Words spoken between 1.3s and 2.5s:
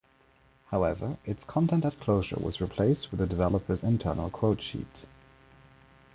content at closure